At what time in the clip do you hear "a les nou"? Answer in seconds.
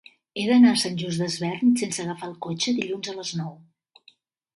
3.13-3.53